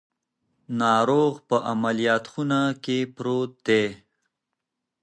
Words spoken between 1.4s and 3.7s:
په عملیاتو خونه کې پروت